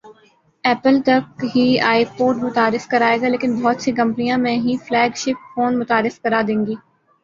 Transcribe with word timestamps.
apple 0.63 0.95
تک 1.01 1.23
ہی 1.53 1.65
آئی 1.89 2.03
pod 2.17 2.35
متعارف 2.37 2.87
کرائے 2.91 3.21
گا 3.21 3.27
لیکن 3.27 3.51
بہت 3.61 3.81
سی 3.81 3.91
کمپنیاں 3.93 4.37
میں 4.37 4.57
ہی 4.57 4.75
فلیگ 4.85 5.11
شپ 5.17 5.49
فون 5.53 5.79
متعارف 5.79 6.19
کرا 6.21 6.41
دیں 6.47 6.65
گی 6.65 6.75